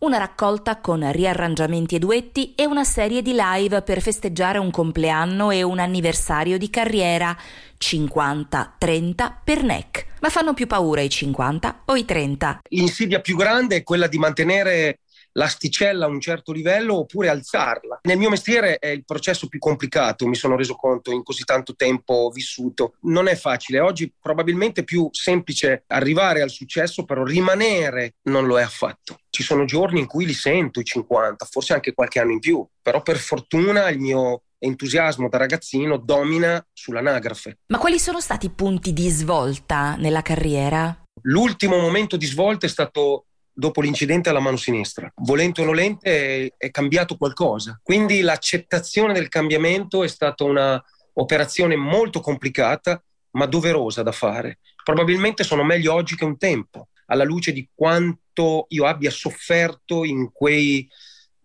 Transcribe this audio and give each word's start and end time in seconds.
Una 0.00 0.18
raccolta 0.18 0.78
con 0.80 1.10
riarrangiamenti 1.10 1.96
e 1.96 1.98
duetti 1.98 2.54
e 2.54 2.66
una 2.66 2.84
serie 2.84 3.20
di 3.20 3.34
live 3.34 3.82
per 3.82 4.00
festeggiare 4.00 4.58
un 4.58 4.70
compleanno 4.70 5.50
e 5.50 5.64
un 5.64 5.80
anniversario 5.80 6.56
di 6.56 6.70
carriera. 6.70 7.36
50-30 7.76 9.32
per 9.42 9.64
NEC. 9.64 10.06
Ma 10.20 10.28
fanno 10.28 10.54
più 10.54 10.68
paura 10.68 11.00
i 11.00 11.08
50 11.08 11.82
o 11.86 11.96
i 11.96 12.04
30? 12.04 12.60
L'insidia 12.68 13.20
più 13.20 13.36
grande 13.36 13.76
è 13.76 13.82
quella 13.82 14.06
di 14.06 14.18
mantenere 14.18 15.00
l'asticella 15.38 16.06
a 16.06 16.08
un 16.08 16.20
certo 16.20 16.52
livello 16.52 16.98
oppure 16.98 17.28
alzarla. 17.28 18.00
Nel 18.02 18.18
mio 18.18 18.28
mestiere 18.28 18.78
è 18.78 18.88
il 18.88 19.04
processo 19.04 19.46
più 19.46 19.60
complicato, 19.60 20.26
mi 20.26 20.34
sono 20.34 20.56
reso 20.56 20.74
conto 20.74 21.12
in 21.12 21.22
così 21.22 21.44
tanto 21.44 21.74
tempo 21.74 22.30
vissuto. 22.34 22.94
Non 23.02 23.28
è 23.28 23.36
facile, 23.36 23.78
oggi 23.78 24.12
probabilmente 24.20 24.80
è 24.80 24.84
più 24.84 25.08
semplice 25.12 25.84
arrivare 25.86 26.42
al 26.42 26.50
successo, 26.50 27.04
però 27.04 27.22
rimanere 27.22 28.16
non 28.24 28.46
lo 28.46 28.58
è 28.58 28.62
affatto. 28.62 29.20
Ci 29.30 29.42
sono 29.42 29.64
giorni 29.64 30.00
in 30.00 30.06
cui 30.06 30.26
li 30.26 30.34
sento 30.34 30.80
i 30.80 30.84
50, 30.84 31.44
forse 31.44 31.72
anche 31.72 31.94
qualche 31.94 32.18
anno 32.18 32.32
in 32.32 32.40
più, 32.40 32.66
però 32.82 33.00
per 33.02 33.18
fortuna 33.18 33.88
il 33.88 34.00
mio 34.00 34.42
entusiasmo 34.58 35.28
da 35.28 35.38
ragazzino 35.38 35.96
domina 35.98 36.64
sull'anagrafe. 36.72 37.58
Ma 37.66 37.78
quali 37.78 38.00
sono 38.00 38.20
stati 38.20 38.46
i 38.46 38.50
punti 38.50 38.92
di 38.92 39.08
svolta 39.08 39.94
nella 39.96 40.22
carriera? 40.22 41.04
L'ultimo 41.22 41.78
momento 41.78 42.16
di 42.16 42.26
svolta 42.26 42.66
è 42.66 42.68
stato 42.68 43.26
dopo 43.58 43.80
l'incidente 43.80 44.28
alla 44.28 44.38
mano 44.38 44.56
sinistra. 44.56 45.12
Volente 45.16 45.62
o 45.62 45.64
nolente 45.64 46.08
è, 46.08 46.54
è 46.56 46.70
cambiato 46.70 47.16
qualcosa. 47.16 47.80
Quindi 47.82 48.20
l'accettazione 48.20 49.12
del 49.12 49.28
cambiamento 49.28 50.04
è 50.04 50.08
stata 50.08 50.44
un'operazione 50.44 51.74
molto 51.74 52.20
complicata, 52.20 53.02
ma 53.32 53.46
doverosa 53.46 54.04
da 54.04 54.12
fare. 54.12 54.60
Probabilmente 54.84 55.42
sono 55.42 55.64
meglio 55.64 55.92
oggi 55.92 56.14
che 56.14 56.24
un 56.24 56.38
tempo, 56.38 56.90
alla 57.06 57.24
luce 57.24 57.50
di 57.52 57.68
quanto 57.74 58.66
io 58.68 58.86
abbia 58.86 59.10
sofferto 59.10 60.04
in 60.04 60.30
quei 60.30 60.88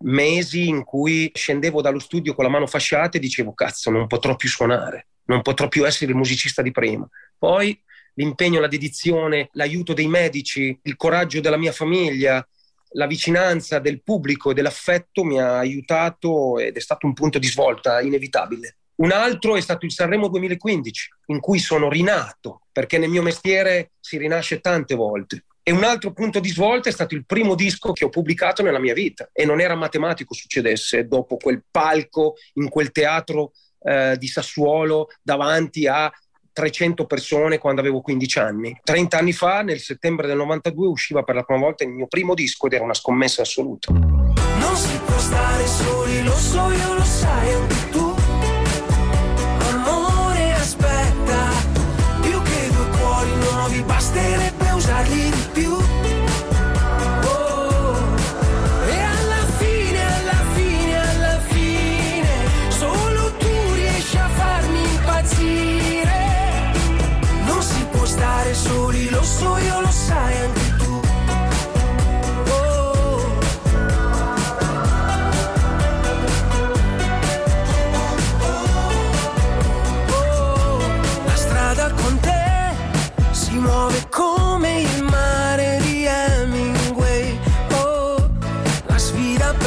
mesi 0.03 0.67
in 0.67 0.83
cui 0.83 1.31
scendevo 1.33 1.81
dallo 1.81 1.99
studio 1.99 2.35
con 2.35 2.43
la 2.43 2.51
mano 2.51 2.67
fasciata 2.67 3.17
e 3.17 3.21
dicevo 3.21 3.53
cazzo 3.53 3.89
non 3.89 4.05
potrò 4.05 4.35
più 4.35 4.49
suonare, 4.49 5.07
non 5.25 5.41
potrò 5.41 5.67
più 5.67 5.83
essere 5.87 6.11
il 6.11 6.17
musicista 6.17 6.61
di 6.61 6.69
prima. 6.69 7.09
Poi 7.39 7.82
l'impegno, 8.15 8.59
la 8.59 8.67
dedizione, 8.67 9.49
l'aiuto 9.53 9.93
dei 9.93 10.07
medici, 10.07 10.77
il 10.83 10.95
coraggio 10.95 11.41
della 11.41 11.57
mia 11.57 11.71
famiglia, 11.71 12.45
la 12.95 13.07
vicinanza 13.07 13.79
del 13.79 14.01
pubblico 14.03 14.51
e 14.51 14.53
dell'affetto 14.53 15.23
mi 15.23 15.39
ha 15.39 15.57
aiutato 15.57 16.59
ed 16.59 16.75
è 16.75 16.79
stato 16.79 17.05
un 17.05 17.13
punto 17.13 17.39
di 17.39 17.47
svolta 17.47 18.01
inevitabile. 18.01 18.77
Un 18.95 19.11
altro 19.11 19.55
è 19.55 19.61
stato 19.61 19.85
il 19.85 19.91
Sanremo 19.91 20.27
2015, 20.27 21.09
in 21.27 21.39
cui 21.39 21.57
sono 21.57 21.89
rinato, 21.89 22.61
perché 22.71 22.99
nel 22.99 23.09
mio 23.09 23.23
mestiere 23.23 23.91
si 23.99 24.17
rinasce 24.17 24.59
tante 24.59 24.93
volte. 24.93 25.45
E 25.63 25.71
un 25.71 25.83
altro 25.83 26.11
punto 26.11 26.39
di 26.39 26.49
svolta 26.49 26.89
è 26.89 26.91
stato 26.91 27.15
il 27.15 27.25
primo 27.25 27.55
disco 27.55 27.93
che 27.93 28.05
ho 28.05 28.09
pubblicato 28.09 28.61
nella 28.61 28.79
mia 28.79 28.93
vita 28.93 29.29
e 29.31 29.45
non 29.45 29.61
era 29.61 29.75
matematico 29.75 30.33
succedesse 30.33 31.07
dopo 31.07 31.37
quel 31.37 31.63
palco 31.71 32.35
in 32.55 32.67
quel 32.67 32.91
teatro 32.91 33.53
eh, 33.81 34.17
di 34.17 34.27
Sassuolo 34.27 35.07
davanti 35.21 35.87
a 35.87 36.11
300 36.53 37.05
persone 37.05 37.57
quando 37.57 37.81
avevo 37.81 38.01
15 38.01 38.39
anni. 38.39 38.79
30 38.83 39.17
anni 39.17 39.33
fa, 39.33 39.61
nel 39.61 39.79
settembre 39.79 40.27
del 40.27 40.37
92, 40.37 40.87
usciva 40.87 41.23
per 41.23 41.35
la 41.35 41.43
prima 41.43 41.61
volta 41.61 41.83
il 41.83 41.89
mio 41.89 42.07
primo 42.07 42.33
disco 42.33 42.67
ed 42.67 42.73
era 42.73 42.83
una 42.83 42.93
scommessa 42.93 43.41
assoluta. 43.41 43.91
Non 43.91 44.75
si 44.75 44.97
può 45.05 45.17
stare 45.17 45.67
soli, 45.67 46.23
lo 46.23 46.35
so 46.35 46.71
io, 46.71 46.93
lo 46.93 47.03
sai 47.03 47.53
anche 47.53 47.89
tu. 47.91 48.02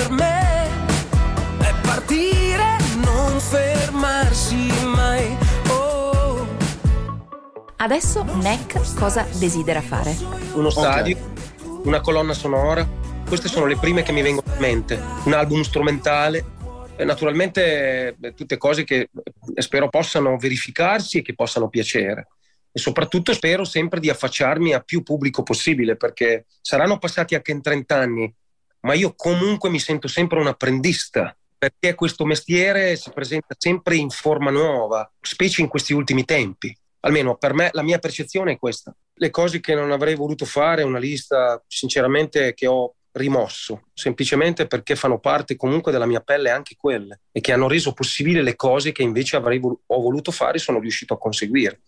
Per 0.06 0.10
me 0.10 0.68
è 1.58 1.74
partire, 1.82 2.76
non 3.04 3.40
fermarsi 3.40 4.70
mai 4.84 5.36
Adesso 7.78 8.24
NEC 8.24 8.94
cosa 8.94 9.26
desidera 9.38 9.80
fare? 9.80 10.16
Uno 10.54 10.70
stadio, 10.70 11.16
okay. 11.16 11.80
una 11.84 12.00
colonna 12.00 12.32
sonora, 12.32 12.88
queste 13.28 13.48
sono 13.48 13.66
le 13.66 13.76
prime 13.76 14.02
che 14.02 14.12
mi 14.12 14.22
vengono 14.22 14.50
in 14.50 14.60
mente, 14.60 15.00
un 15.24 15.32
album 15.34 15.60
strumentale, 15.62 16.44
naturalmente 16.98 18.16
tutte 18.34 18.56
cose 18.56 18.82
che 18.84 19.10
spero 19.56 19.88
possano 19.88 20.36
verificarsi 20.36 21.18
e 21.18 21.22
che 21.22 21.34
possano 21.34 21.68
piacere. 21.68 22.28
E 22.72 22.78
soprattutto 22.78 23.32
spero 23.34 23.64
sempre 23.64 24.00
di 24.00 24.10
affacciarmi 24.10 24.72
a 24.72 24.80
più 24.80 25.02
pubblico 25.02 25.42
possibile, 25.42 25.96
perché 25.96 26.46
saranno 26.60 26.98
passati 26.98 27.34
anche 27.34 27.52
in 27.52 27.60
30 27.60 27.96
anni, 27.96 28.34
ma 28.86 28.94
io 28.94 29.14
comunque 29.14 29.68
mi 29.68 29.78
sento 29.78 30.08
sempre 30.08 30.38
un 30.38 30.46
apprendista, 30.46 31.36
perché 31.58 31.94
questo 31.94 32.24
mestiere 32.24 32.96
si 32.96 33.10
presenta 33.10 33.54
sempre 33.58 33.96
in 33.96 34.10
forma 34.10 34.50
nuova, 34.50 35.10
specie 35.20 35.60
in 35.60 35.68
questi 35.68 35.92
ultimi 35.92 36.24
tempi 36.24 36.74
almeno 37.06 37.36
per 37.36 37.54
me 37.54 37.70
la 37.72 37.82
mia 37.82 37.98
percezione 37.98 38.52
è 38.52 38.58
questa. 38.58 38.94
Le 39.14 39.30
cose 39.30 39.60
che 39.60 39.74
non 39.74 39.92
avrei 39.92 40.14
voluto 40.14 40.44
fare, 40.44 40.82
una 40.82 40.98
lista 40.98 41.62
sinceramente 41.66 42.52
che 42.52 42.66
ho 42.66 42.96
rimosso, 43.12 43.84
semplicemente 43.94 44.66
perché 44.66 44.94
fanno 44.94 45.18
parte 45.18 45.56
comunque 45.56 45.90
della 45.90 46.04
mia 46.04 46.20
pelle 46.20 46.50
anche 46.50 46.74
quelle 46.76 47.20
e 47.32 47.40
che 47.40 47.52
hanno 47.52 47.68
reso 47.68 47.92
possibile 47.92 48.42
le 48.42 48.56
cose 48.56 48.92
che 48.92 49.02
invece 49.02 49.38
vol- 49.38 49.78
ho 49.86 50.00
voluto 50.00 50.32
fare 50.32 50.56
e 50.56 50.60
sono 50.60 50.80
riuscito 50.80 51.14
a 51.14 51.18
conseguire. 51.18 51.80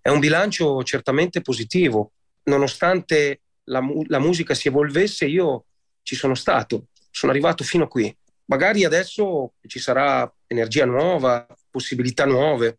È 0.00 0.08
un 0.08 0.20
bilancio 0.20 0.82
certamente 0.84 1.42
positivo, 1.42 2.12
nonostante 2.44 3.40
la, 3.64 3.82
mu- 3.82 4.04
la 4.06 4.20
musica 4.20 4.54
si 4.54 4.68
evolvesse, 4.68 5.26
io 5.26 5.64
ci 6.08 6.16
sono 6.16 6.34
stato, 6.34 6.86
sono 7.10 7.32
arrivato 7.32 7.62
fino 7.64 7.84
a 7.84 7.86
qui. 7.86 8.16
Magari 8.46 8.82
adesso 8.82 9.52
ci 9.66 9.78
sarà 9.78 10.32
energia 10.46 10.86
nuova, 10.86 11.46
possibilità 11.68 12.24
nuove, 12.24 12.78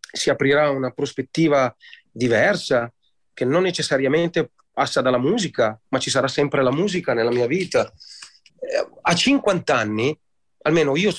si 0.00 0.30
aprirà 0.30 0.68
una 0.70 0.90
prospettiva 0.90 1.72
diversa 2.10 2.92
che 3.32 3.44
non 3.44 3.62
necessariamente 3.62 4.50
passa 4.72 5.00
dalla 5.00 5.18
musica, 5.18 5.80
ma 5.90 6.00
ci 6.00 6.10
sarà 6.10 6.26
sempre 6.26 6.64
la 6.64 6.72
musica 6.72 7.14
nella 7.14 7.30
mia 7.30 7.46
vita. 7.46 7.84
Eh, 8.58 8.88
a 9.00 9.14
50 9.14 9.72
anni, 9.72 10.18
almeno 10.62 10.96
io 10.96 11.12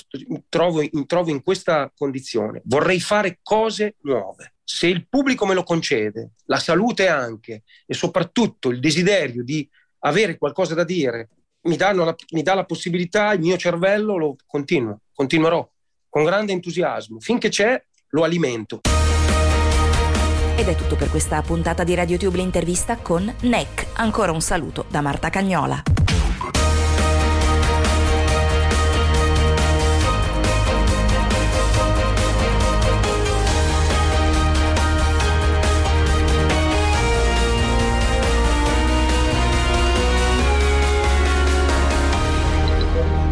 trovo, 0.49 0.81
trovo 1.07 1.29
in 1.29 1.41
questa 1.41 1.89
condizione, 1.95 2.61
vorrei 2.65 2.99
fare 2.99 3.39
cose 3.41 3.95
nuove. 4.01 4.55
Se 4.65 4.87
il 4.87 5.07
pubblico 5.07 5.45
me 5.45 5.53
lo 5.53 5.63
concede, 5.63 6.31
la 6.47 6.59
salute 6.59 7.07
anche 7.07 7.63
e 7.85 7.93
soprattutto 7.93 8.69
il 8.69 8.81
desiderio 8.81 9.45
di 9.45 9.69
avere 10.05 10.37
qualcosa 10.37 10.73
da 10.73 10.83
dire 10.83 11.29
mi, 11.65 11.77
la, 11.77 12.15
mi 12.31 12.41
dà 12.41 12.53
la 12.53 12.65
possibilità, 12.65 13.33
il 13.33 13.39
mio 13.39 13.57
cervello 13.57 14.17
lo 14.17 14.35
continuo, 14.45 14.99
continuerò 15.13 15.67
con 16.09 16.23
grande 16.23 16.53
entusiasmo. 16.53 17.19
Finché 17.19 17.49
c'è, 17.49 17.81
lo 18.09 18.23
alimento. 18.23 18.81
Ed 20.57 20.67
è 20.67 20.75
tutto 20.75 20.95
per 20.95 21.09
questa 21.09 21.41
puntata 21.41 21.83
di 21.83 21.93
RadioTube 21.93 22.37
l'intervista 22.37 22.97
con 22.97 23.33
NEC. 23.41 23.87
Ancora 23.95 24.31
un 24.31 24.41
saluto 24.41 24.85
da 24.89 25.01
Marta 25.01 25.29
Cagnola. 25.29 25.94